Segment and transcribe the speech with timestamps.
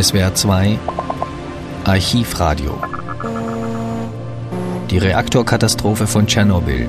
[0.00, 0.78] SWR 2
[1.84, 2.80] Archivradio
[4.90, 6.88] Die Reaktorkatastrophe von Tschernobyl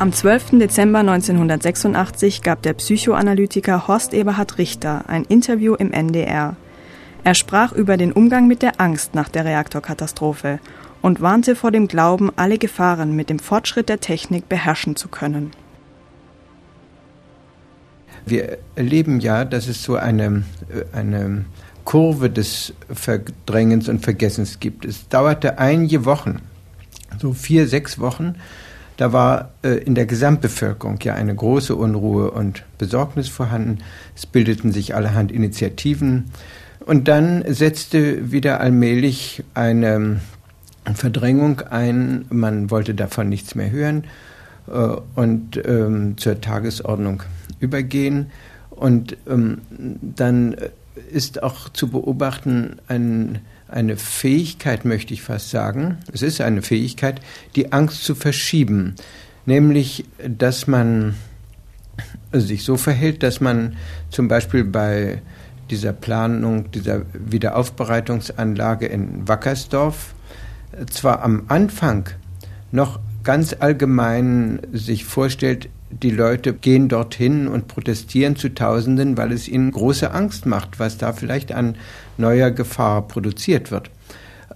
[0.00, 0.58] Am 12.
[0.58, 6.56] Dezember 1986 gab der Psychoanalytiker Horst Eberhard Richter ein Interview im NDR.
[7.22, 10.58] Er sprach über den Umgang mit der Angst nach der Reaktorkatastrophe
[11.02, 15.52] und warnte vor dem Glauben, alle Gefahren mit dem Fortschritt der Technik beherrschen zu können.
[18.26, 20.42] Wir erleben ja, dass es so eine,
[20.92, 21.44] eine
[21.84, 24.84] Kurve des Verdrängens und Vergessens gibt.
[24.84, 26.42] Es dauerte einige Wochen,
[27.20, 28.34] so vier, sechs Wochen,
[28.96, 33.78] da war äh, in der Gesamtbevölkerung ja eine große Unruhe und Besorgnis vorhanden.
[34.14, 36.32] Es bildeten sich allerhand Initiativen.
[36.84, 40.20] Und dann setzte wieder allmählich eine
[40.94, 42.24] Verdrängung ein.
[42.30, 44.04] Man wollte davon nichts mehr hören
[44.68, 47.22] äh, und ähm, zur Tagesordnung
[47.60, 48.30] übergehen.
[48.70, 49.60] Und ähm,
[50.00, 50.56] dann
[51.10, 57.20] ist auch zu beobachten ein eine Fähigkeit, möchte ich fast sagen, es ist eine Fähigkeit,
[57.56, 58.94] die Angst zu verschieben,
[59.44, 61.14] nämlich dass man
[62.32, 63.76] sich so verhält, dass man
[64.10, 65.22] zum Beispiel bei
[65.70, 70.14] dieser Planung dieser Wiederaufbereitungsanlage in Wackersdorf
[70.90, 72.08] zwar am Anfang
[72.70, 75.68] noch ganz allgemein sich vorstellt,
[76.02, 80.98] die Leute gehen dorthin und protestieren zu Tausenden, weil es ihnen große Angst macht, was
[80.98, 81.76] da vielleicht an
[82.18, 83.90] neuer Gefahr produziert wird.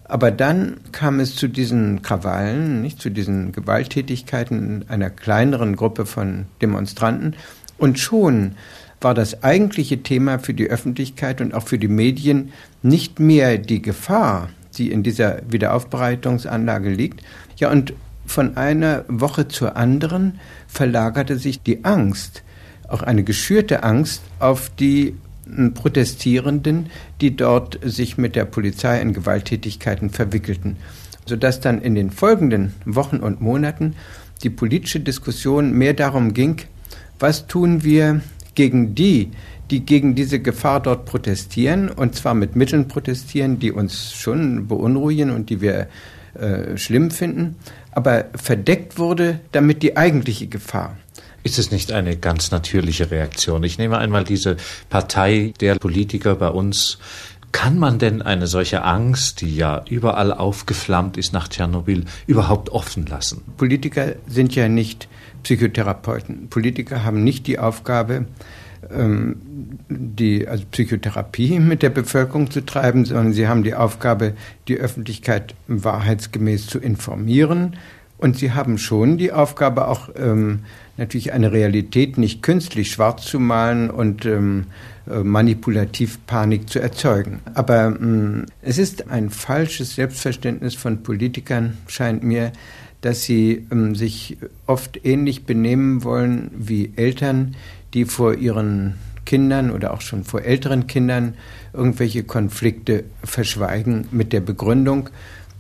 [0.05, 6.47] Aber dann kam es zu diesen Krawallen, nicht zu diesen Gewalttätigkeiten einer kleineren Gruppe von
[6.61, 7.37] Demonstranten.
[7.79, 8.57] Und schon
[9.01, 13.81] war das eigentliche Thema für die Öffentlichkeit und auch für die Medien nicht mehr die
[13.81, 17.23] Gefahr, die in dieser Wiederaufbereitungsanlage liegt.
[17.57, 17.95] Ja, und
[18.31, 22.43] von einer Woche zur anderen verlagerte sich die Angst,
[22.89, 26.87] auch eine geschürte Angst, auf die hm, Protestierenden,
[27.21, 30.77] die dort sich mit der Polizei in Gewalttätigkeiten verwickelten,
[31.27, 33.97] sodass dann in den folgenden Wochen und Monaten
[34.45, 36.63] die politische Diskussion mehr darum ging,
[37.19, 38.21] was tun wir
[38.55, 39.33] gegen die,
[39.71, 45.31] die gegen diese Gefahr dort protestieren, und zwar mit Mitteln protestieren, die uns schon beunruhigen
[45.31, 45.89] und die wir
[46.35, 47.57] äh, schlimm finden,
[47.93, 50.97] aber verdeckt wurde damit die eigentliche Gefahr.
[51.43, 53.65] Ist es nicht eine ganz natürliche Reaktion?
[53.65, 54.57] Ich nehme einmal diese
[54.91, 56.99] Partei der Politiker bei uns.
[57.53, 63.07] Kann man denn eine solche Angst, die ja überall aufgeflammt ist nach Tschernobyl, überhaupt offen
[63.07, 63.43] lassen?
[63.57, 65.09] Politiker sind ja nicht
[65.43, 66.49] Psychotherapeuten.
[66.49, 68.27] Politiker haben nicht die Aufgabe,
[69.89, 74.35] die also Psychotherapie mit der Bevölkerung zu treiben, sondern sie haben die Aufgabe,
[74.69, 77.77] die Öffentlichkeit wahrheitsgemäß zu informieren.
[78.19, 80.61] Und sie haben schon die Aufgabe, auch ähm,
[80.99, 84.67] natürlich eine Realität nicht künstlich schwarz zu malen und ähm,
[85.11, 87.41] äh, manipulativ Panik zu erzeugen.
[87.55, 92.53] Aber ähm, es ist ein falsches Selbstverständnis von Politikern, scheint mir,
[93.01, 94.37] dass sie ähm, sich
[94.67, 97.57] oft ähnlich benehmen wollen wie Eltern,
[97.95, 101.35] die vor ihren Kindern oder auch schon vor älteren Kindern
[101.73, 105.11] irgendwelche Konflikte verschweigen mit der Begründung,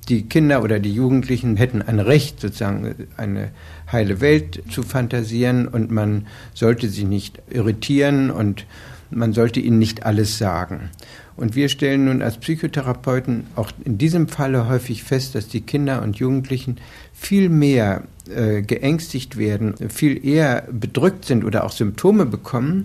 [0.08, 3.50] die Kinder oder die Jugendlichen hätten ein Recht, sozusagen eine
[3.90, 8.66] heile Welt zu fantasieren und man sollte sie nicht irritieren und
[9.10, 10.90] man sollte ihnen nicht alles sagen.
[11.36, 16.02] Und wir stellen nun als Psychotherapeuten auch in diesem Falle häufig fest, dass die Kinder
[16.02, 16.76] und Jugendlichen
[17.12, 22.84] viel mehr äh, geängstigt werden, viel eher bedrückt sind oder auch Symptome bekommen,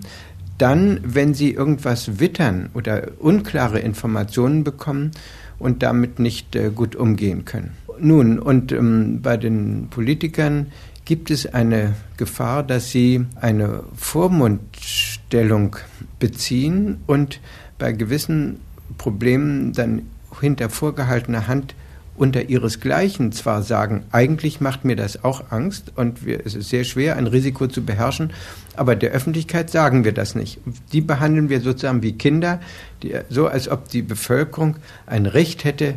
[0.58, 5.10] dann, wenn sie irgendwas wittern oder unklare Informationen bekommen
[5.58, 7.72] und damit nicht äh, gut umgehen können.
[7.98, 10.66] Nun, und ähm, bei den Politikern
[11.04, 15.76] gibt es eine Gefahr, dass sie eine Vormundstellung
[16.18, 17.40] beziehen und
[17.78, 18.60] bei gewissen
[18.98, 20.02] Problemen dann
[20.40, 21.74] hinter vorgehaltener Hand
[22.16, 26.84] unter ihresgleichen zwar sagen, eigentlich macht mir das auch Angst und wir, es ist sehr
[26.84, 28.32] schwer, ein Risiko zu beherrschen,
[28.74, 30.58] aber der Öffentlichkeit sagen wir das nicht.
[30.92, 32.60] Die behandeln wir sozusagen wie Kinder,
[33.02, 34.76] die, so als ob die Bevölkerung
[35.06, 35.96] ein Recht hätte,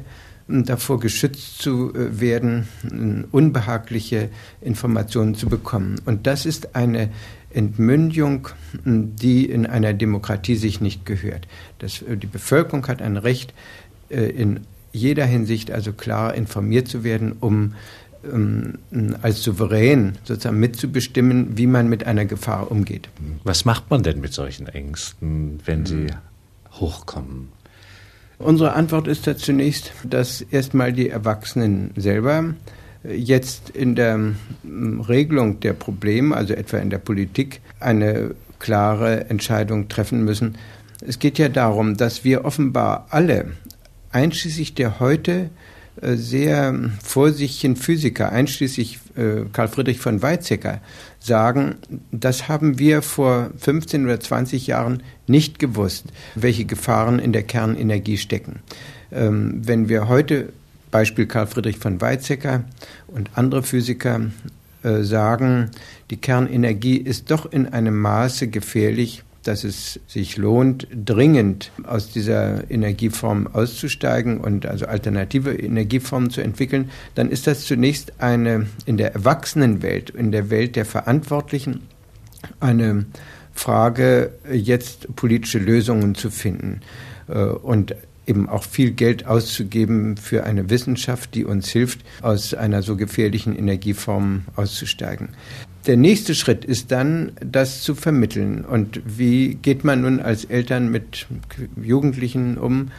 [0.50, 2.68] davor geschützt zu äh, werden,
[3.31, 4.30] unbehagliche
[4.62, 6.01] Informationen zu bekommen.
[6.06, 7.10] Und das ist eine
[7.51, 8.50] Entmündigung,
[8.84, 11.48] die in einer Demokratie sich nicht gehört.
[11.80, 13.54] Das, äh, die Bevölkerung hat ein Recht,
[14.10, 14.62] äh, in
[14.92, 17.75] jeder Hinsicht also klar informiert zu werden, um
[18.34, 18.80] ähm,
[19.22, 23.10] als souverän sozusagen mitzubestimmen, wie man mit einer Gefahr umgeht.
[23.44, 26.16] Was macht man denn mit solchen Ängsten, wenn sie hm.
[26.74, 27.50] hochkommen?
[28.40, 32.56] Unsere Antwort ist da zunächst, dass erstmal die Erwachsenen selber
[33.04, 39.88] jetzt in der ähm, Regelung der Probleme, also etwa in der Politik, eine klare Entscheidung
[39.88, 40.57] treffen müssen.
[41.06, 43.54] Es geht ja darum, dass wir offenbar alle,
[44.12, 45.50] einschließlich der heute
[46.01, 50.81] äh, sehr vorsichtigen Physiker, einschließlich äh, Karl Friedrich von Weizsäcker,
[51.19, 51.75] sagen,
[52.12, 56.06] das haben wir vor 15 oder 20 Jahren nicht gewusst,
[56.36, 58.60] welche Gefahren in der Kernenergie stecken.
[59.12, 60.50] Ähm, wenn wir heute,
[60.91, 62.63] Beispiel Karl Friedrich von Weizsäcker
[63.07, 64.21] und andere Physiker,
[64.81, 65.71] äh, sagen,
[66.09, 72.69] die Kernenergie ist doch in einem Maße gefährlich, dass es sich lohnt, dringend aus dieser
[72.71, 79.13] Energieform auszusteigen und also alternative Energieformen zu entwickeln, dann ist das zunächst eine in der
[79.13, 81.81] Erwachsenenwelt, in der Welt der Verantwortlichen,
[82.59, 83.06] eine
[83.53, 86.81] Frage, jetzt politische Lösungen zu finden.
[87.27, 87.95] Äh, und
[88.30, 93.58] eben auch viel Geld auszugeben für eine Wissenschaft, die uns hilft, aus einer so gefährlichen
[93.58, 95.30] Energieform auszusteigen.
[95.88, 98.64] Der nächste Schritt ist dann, das zu vermitteln.
[98.64, 101.26] Und wie geht man nun als Eltern mit
[101.81, 102.92] Jugendlichen um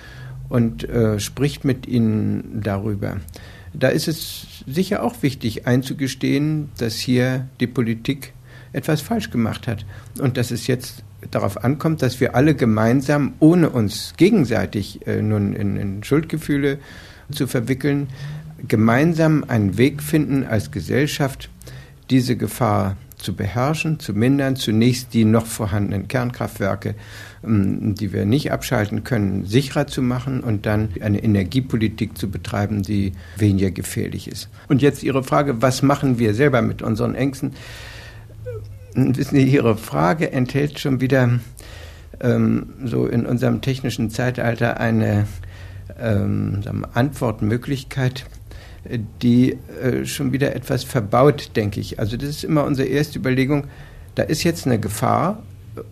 [0.48, 3.18] und äh, spricht mit ihnen darüber?
[3.72, 8.32] Da ist es sicher auch wichtig einzugestehen, dass hier die Politik
[8.72, 9.84] etwas falsch gemacht hat
[10.18, 15.52] und dass es jetzt darauf ankommt, dass wir alle gemeinsam, ohne uns gegenseitig äh, nun
[15.52, 16.78] in, in Schuldgefühle
[17.30, 18.08] zu verwickeln,
[18.66, 21.50] gemeinsam einen Weg finden als Gesellschaft,
[22.10, 26.94] diese Gefahr zu beherrschen, zu mindern, zunächst die noch vorhandenen Kernkraftwerke,
[27.44, 32.82] ähm, die wir nicht abschalten können, sicherer zu machen und dann eine Energiepolitik zu betreiben,
[32.82, 34.48] die weniger gefährlich ist.
[34.68, 37.52] Und jetzt Ihre Frage, was machen wir selber mit unseren Ängsten?
[38.94, 41.38] Wissen Sie, Ihre Frage enthält schon wieder
[42.20, 45.26] ähm, so in unserem technischen Zeitalter eine
[46.00, 46.62] ähm,
[46.94, 48.26] Antwortmöglichkeit,
[49.22, 51.98] die äh, schon wieder etwas verbaut, denke ich.
[51.98, 53.66] Also das ist immer unsere erste Überlegung,
[54.14, 55.42] da ist jetzt eine Gefahr,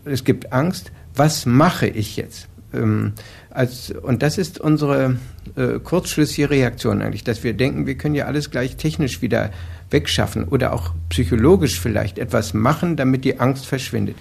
[0.04, 2.48] es gibt Angst, was mache ich jetzt?
[2.74, 3.12] Ähm,
[3.50, 5.16] als, und das ist unsere
[5.56, 9.50] äh, kurzschlüssige Reaktion eigentlich, dass wir denken, wir können ja alles gleich technisch wieder
[9.90, 14.16] wegschaffen oder auch psychologisch vielleicht etwas machen, damit die Angst verschwindet.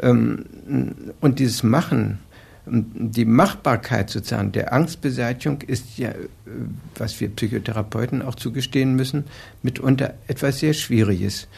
[0.00, 0.44] Ähm,
[1.20, 2.18] und dieses Machen,
[2.64, 6.16] die Machbarkeit sozusagen der Angstbeseitigung ist ja, äh,
[6.96, 9.24] was wir Psychotherapeuten auch zugestehen müssen,
[9.62, 11.48] mitunter etwas sehr Schwieriges.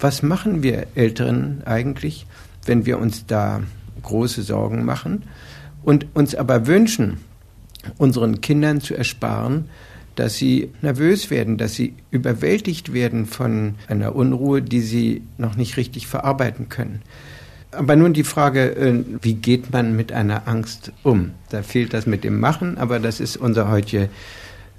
[0.00, 2.26] Was machen wir Älteren eigentlich,
[2.66, 3.62] wenn wir uns da
[4.02, 5.24] große Sorgen machen
[5.82, 7.18] und uns aber wünschen,
[7.96, 9.68] unseren Kindern zu ersparen,
[10.18, 15.76] dass sie nervös werden, dass sie überwältigt werden von einer Unruhe, die sie noch nicht
[15.76, 17.02] richtig verarbeiten können.
[17.70, 21.32] Aber nun die Frage, äh, wie geht man mit einer Angst um?
[21.50, 24.08] Da fehlt das mit dem Machen, aber das ist unser heutiger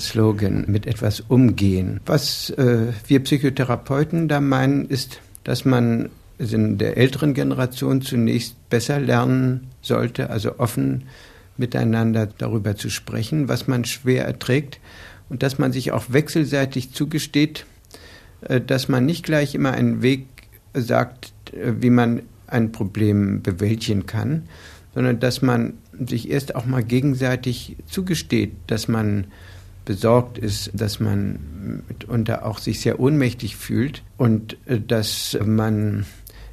[0.01, 2.01] Slogan, mit etwas umgehen.
[2.05, 8.99] Was äh, wir Psychotherapeuten da meinen, ist, dass man in der älteren Generation zunächst besser
[8.99, 11.03] lernen sollte, also offen
[11.55, 14.79] miteinander darüber zu sprechen, was man schwer erträgt
[15.29, 17.65] und dass man sich auch wechselseitig zugesteht,
[18.41, 20.25] äh, dass man nicht gleich immer einen Weg
[20.73, 24.43] sagt, äh, wie man ein Problem bewältigen kann,
[24.93, 29.27] sondern dass man sich erst auch mal gegenseitig zugesteht, dass man
[29.85, 36.05] besorgt ist, dass man mitunter auch sich sehr ohnmächtig fühlt und äh, dass man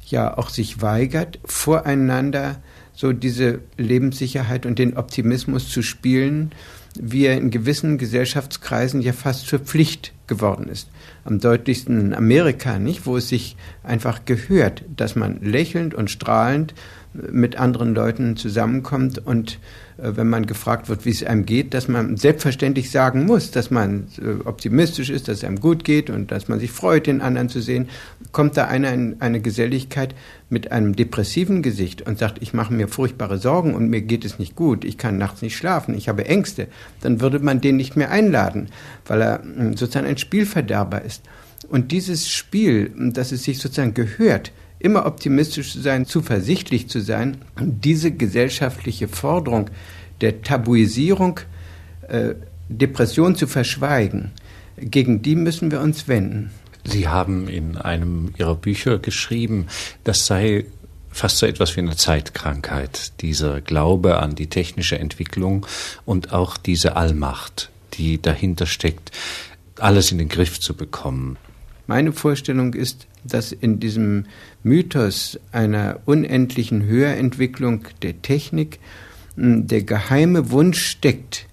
[0.05, 2.61] ja auch sich weigert, voreinander
[2.97, 6.51] so diese Lebenssicherheit und den Optimismus zu spielen
[6.99, 10.89] wie er in gewissen Gesellschaftskreisen ja fast zur Pflicht geworden ist.
[11.23, 16.73] Am deutlichsten in Amerika, nicht, wo es sich einfach gehört, dass man lächelnd und strahlend
[17.13, 19.59] mit anderen Leuten zusammenkommt und
[19.97, 23.71] äh, wenn man gefragt wird, wie es einem geht, dass man selbstverständlich sagen muss, dass
[23.71, 27.21] man äh, optimistisch ist, dass es einem gut geht und dass man sich freut, den
[27.21, 27.89] anderen zu sehen,
[28.31, 30.13] kommt da einer in eine Geselligkeit
[30.49, 34.39] mit einem depressiven Gesicht und sagt, ich mache mir furchtbare Sorgen und mir geht es
[34.39, 36.67] nicht gut, ich kann nachts nicht schlafen, ich habe Ängste,
[37.01, 38.69] dann würde man den nicht mehr einladen,
[39.05, 41.23] weil er hm, sozusagen ein Spielverderber ist.
[41.69, 47.37] Und dieses Spiel, dass es sich sozusagen gehört, immer optimistisch zu sein, zuversichtlich zu sein,
[47.59, 49.69] diese gesellschaftliche Forderung
[50.21, 51.39] der Tabuisierung,
[52.07, 52.35] äh,
[52.69, 54.31] Depression zu verschweigen,
[54.77, 56.51] gegen die müssen wir uns wenden.
[56.83, 59.67] Sie haben in einem Ihrer Bücher geschrieben,
[60.03, 60.65] das sei
[61.09, 65.65] fast so etwas wie eine Zeitkrankheit, dieser Glaube an die technische Entwicklung
[66.05, 69.11] und auch diese Allmacht, die dahinter steckt,
[69.79, 71.37] alles in den Griff zu bekommen.
[71.87, 74.25] Meine Vorstellung ist, dass in diesem
[74.63, 78.79] Mythos einer unendlichen Höherentwicklung der Technik
[79.35, 81.47] hm, der geheime Wunsch steckt,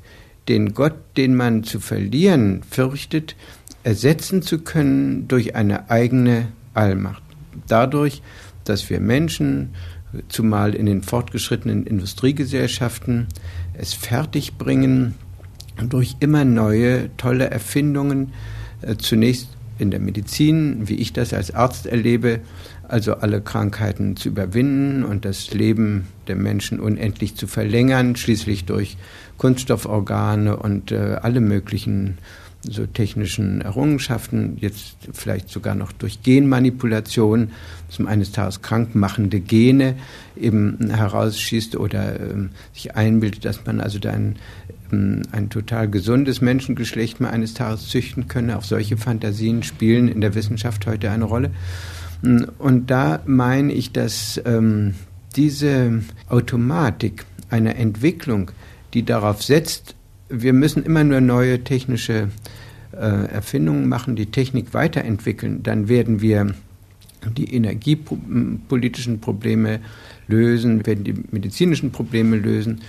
[0.49, 3.37] den Gott, den man zu verlieren fürchtet,
[3.85, 7.23] ersetzen zu können durch eine eigene Allmacht.
[7.69, 8.23] Dadurch,
[8.65, 9.75] dass wir Menschen,
[10.29, 13.29] zumal in den fortgeschrittenen Industriegesellschaften,
[13.75, 15.15] es fertigbringen,
[15.77, 18.33] durch immer neue, tolle Erfindungen,
[18.83, 22.41] äh, zunächst in der Medizin, wie ich das als Arzt erlebe,
[22.87, 28.97] also alle Krankheiten zu überwinden und das Leben der Menschen unendlich zu verlängern, schließlich durch
[29.39, 32.19] Kunststofforgane und äh, alle möglichen
[32.71, 37.51] so technischen Errungenschaften, jetzt vielleicht sogar noch durch Genmanipulation,
[37.89, 39.95] zum eines Tages krankmachende Gene
[40.37, 44.37] eben herausschießt oder ähm, sich einbildet, dass man also dann
[44.93, 48.59] ähm, ein total gesundes Menschengeschlecht mal eines Tages züchten könne.
[48.59, 51.51] Auch solche Fantasien spielen in der Wissenschaft heute eine Rolle.
[52.59, 54.95] Und da meine ich, dass ähm,
[55.37, 58.51] diese Automatik einer Entwicklung,
[58.95, 59.95] die darauf setzt,
[60.29, 62.29] wir müssen immer nur neue technische
[62.93, 66.55] äh, Erfindungen machen, die Technik weiterentwickeln, dann werden wir
[67.37, 69.81] die energiepolitischen Probleme
[70.29, 72.83] lösen, werden die medizinischen Probleme lösen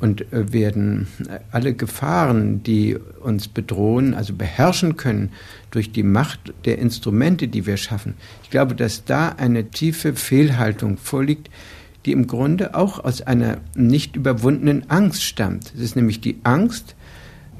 [0.00, 1.08] und äh, werden
[1.50, 5.30] alle Gefahren, die uns bedrohen, also beherrschen können
[5.70, 8.14] durch die Macht der Instrumente, die wir schaffen.
[8.42, 11.50] Ich glaube, dass da eine tiefe Fehlhaltung vorliegt,
[12.08, 15.74] die im Grunde auch aus einer nicht überwundenen Angst stammt.
[15.74, 16.94] Es ist nämlich die Angst,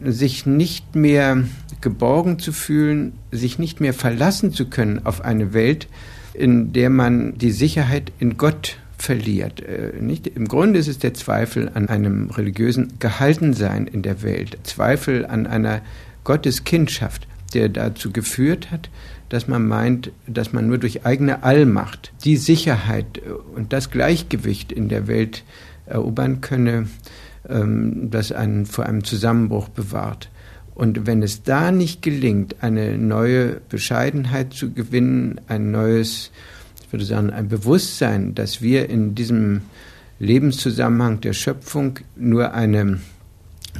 [0.02, 1.44] sich nicht mehr
[1.82, 5.86] geborgen zu fühlen, sich nicht mehr verlassen zu können auf eine Welt,
[6.32, 9.60] in der man die Sicherheit in Gott verliert.
[9.60, 10.26] Äh, nicht?
[10.26, 15.46] Im Grunde ist es der Zweifel an einem religiösen Gehaltensein in der Welt, Zweifel an
[15.46, 15.82] einer
[16.24, 18.88] Gotteskindschaft, der dazu geführt hat,
[19.28, 23.20] dass man meint, dass man nur durch eigene Allmacht die Sicherheit
[23.54, 25.44] und das Gleichgewicht in der Welt
[25.86, 26.88] erobern könne,
[27.48, 30.30] ähm, das einen vor einem Zusammenbruch bewahrt.
[30.74, 36.30] Und wenn es da nicht gelingt, eine neue Bescheidenheit zu gewinnen, ein neues,
[36.84, 39.62] ich würde sagen, ein Bewusstsein, dass wir in diesem
[40.20, 43.00] Lebenszusammenhang der Schöpfung nur eine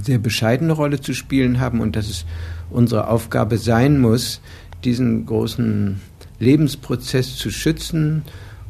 [0.03, 2.25] sehr bescheidene Rolle zu spielen haben und dass es
[2.71, 4.41] unsere Aufgabe sein muss,
[4.85, 6.01] diesen großen
[6.39, 8.23] Lebensprozess zu schützen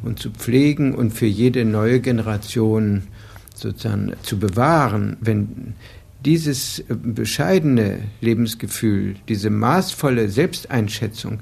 [0.03, 3.03] und zu pflegen und für jede neue Generation
[3.55, 5.75] sozusagen zu bewahren, wenn
[6.25, 11.41] dieses äh, bescheidene Lebensgefühl, diese maßvolle Selbsteinschätzung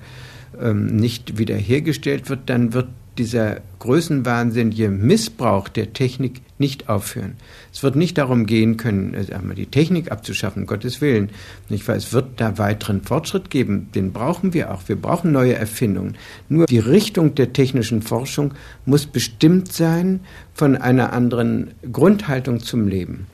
[0.61, 7.35] ähm, nicht wiederhergestellt wird, dann wird dieser größenwahnsinnige Missbrauch der Technik nicht aufhören.
[7.73, 11.31] Es wird nicht darum gehen können, äh, die Technik abzuschaffen, Gottes Willen.
[11.69, 14.83] Ich weiß, es wird da weiteren Fortschritt geben, den brauchen wir auch.
[14.87, 16.17] Wir brauchen neue Erfindungen.
[16.49, 18.55] Nur die Richtung der technischen Forschung
[18.85, 20.21] muss bestimmt sein
[20.55, 23.27] von einer anderen Grundhaltung zum Leben.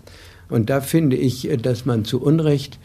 [0.49, 2.79] Und da finde ich, äh, dass man zu Unrecht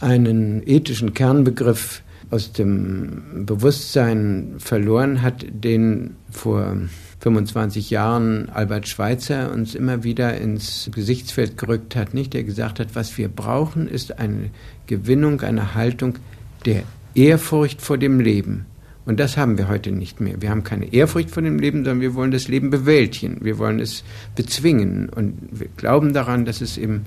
[0.00, 2.02] einen ethischen Kernbegriff
[2.34, 6.76] aus dem Bewusstsein verloren hat, den vor
[7.20, 12.34] 25 Jahren Albert Schweitzer uns immer wieder ins Gesichtsfeld gerückt hat, nicht?
[12.34, 14.50] Der gesagt hat, was wir brauchen, ist eine
[14.88, 16.18] Gewinnung, eine Haltung
[16.66, 16.82] der
[17.14, 18.66] Ehrfurcht vor dem Leben.
[19.06, 20.42] Und das haben wir heute nicht mehr.
[20.42, 23.38] Wir haben keine Ehrfurcht vor dem Leben, sondern wir wollen das Leben bewältigen.
[23.42, 24.02] Wir wollen es
[24.34, 25.08] bezwingen.
[25.08, 27.04] Und wir glauben daran, dass es eben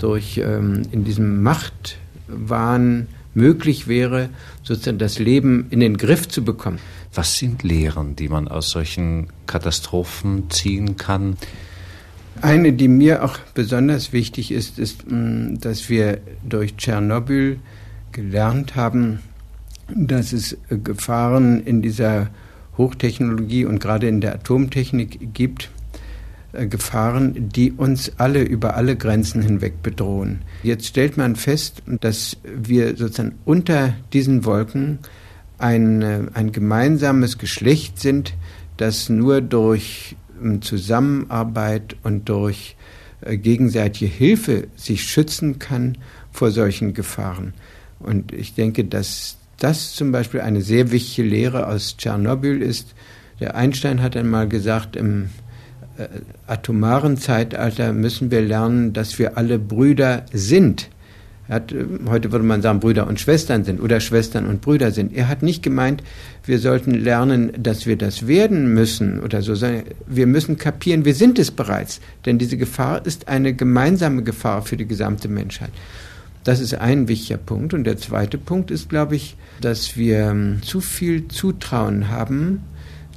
[0.00, 4.30] durch ähm, in diesem Machtwahn möglich wäre,
[4.62, 6.78] sozusagen das Leben in den Griff zu bekommen.
[7.14, 11.36] Was sind Lehren, die man aus solchen Katastrophen ziehen kann?
[12.42, 17.58] Eine, die mir auch besonders wichtig ist, ist, mm, dass wir durch Tschernobyl
[18.12, 19.20] gelernt haben,
[19.94, 22.30] dass es äh, Gefahren in dieser
[22.78, 25.70] Hochtechnologie und gerade in der Atomtechnik gibt,
[26.52, 30.40] Gefahren, die uns alle über alle Grenzen hinweg bedrohen.
[30.62, 34.98] Jetzt stellt man fest, dass wir sozusagen unter diesen Wolken
[35.58, 38.34] ein, äh, ein gemeinsames Geschlecht sind,
[38.76, 42.76] das nur durch ähm, Zusammenarbeit und durch
[43.20, 45.98] äh, gegenseitige Hilfe sich schützen kann
[46.32, 47.54] vor solchen Gefahren.
[48.00, 52.94] Und ich denke, dass das zum Beispiel eine sehr wichtige Lehre aus Tschernobyl ist.
[53.38, 55.28] Der Einstein hat einmal gesagt, im äh,
[56.46, 60.88] atomaren Zeitalter müssen wir lernen, dass wir alle Brüder sind.
[61.48, 65.14] Hat, äh, heute würde man sagen, Brüder und Schwestern sind oder Schwestern und Brüder sind.
[65.14, 66.02] Er hat nicht gemeint,
[66.44, 71.14] wir sollten lernen, dass wir das werden müssen oder so, sondern wir müssen kapieren, wir
[71.14, 72.00] sind es bereits.
[72.24, 75.70] Denn diese Gefahr ist eine gemeinsame Gefahr für die gesamte Menschheit.
[76.44, 77.74] Das ist ein wichtiger Punkt.
[77.74, 82.62] Und der zweite Punkt ist, glaube ich, dass wir ähm, zu viel Zutrauen haben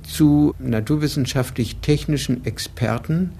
[0.03, 3.31] zu naturwissenschaftlich-technischen Experten,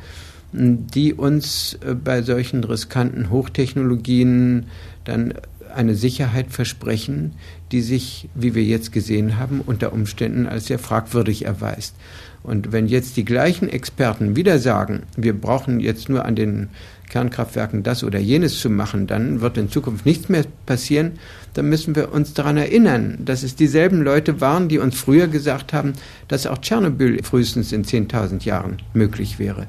[0.51, 4.67] die uns äh, bei solchen riskanten Hochtechnologien
[5.03, 5.33] dann
[5.73, 7.33] eine Sicherheit versprechen,
[7.71, 11.95] die sich, wie wir jetzt gesehen haben, unter Umständen als sehr fragwürdig erweist.
[12.43, 16.69] Und wenn jetzt die gleichen Experten wieder sagen, wir brauchen jetzt nur an den
[17.09, 21.13] Kernkraftwerken das oder jenes zu machen, dann wird in Zukunft nichts mehr passieren.
[21.53, 25.73] Dann müssen wir uns daran erinnern, dass es dieselben Leute waren, die uns früher gesagt
[25.73, 25.93] haben,
[26.27, 29.67] dass auch Tschernobyl frühestens in 10.000 Jahren möglich wäre.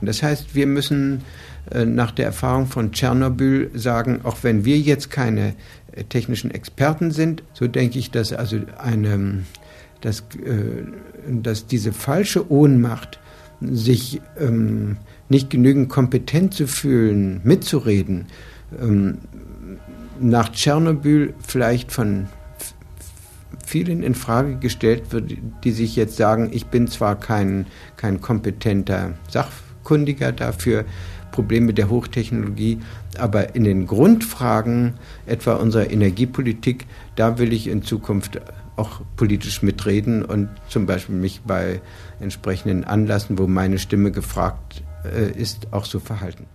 [0.00, 1.22] Das heißt, wir müssen
[1.70, 5.54] äh, nach der Erfahrung von Tschernobyl sagen, auch wenn wir jetzt keine
[5.92, 9.44] äh, technischen Experten sind, so denke ich, dass also eine,
[10.00, 10.84] dass, äh,
[11.28, 13.18] dass diese falsche Ohnmacht,
[13.60, 18.26] sich ähm, nicht genügend kompetent zu fühlen, mitzureden,
[18.80, 19.18] ähm,
[20.20, 22.28] nach Tschernobyl vielleicht von
[23.64, 25.32] vielen in Frage gestellt wird,
[25.64, 27.66] die sich jetzt sagen, ich bin zwar kein,
[27.96, 30.84] kein kompetenter Sachkundiger dafür,
[31.30, 32.78] Probleme der Hochtechnologie,
[33.18, 34.94] aber in den Grundfragen
[35.26, 38.40] etwa unserer Energiepolitik, da will ich in Zukunft
[38.76, 41.80] auch politisch mitreden und zum Beispiel mich bei
[42.20, 46.46] entsprechenden Anlassen, wo meine Stimme gefragt ist, auch so verhalten.